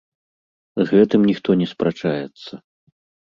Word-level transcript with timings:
З 0.81 0.85
гэтым 0.91 1.21
ніхто 1.31 1.57
не 1.61 1.67
спрачаецца. 1.73 2.51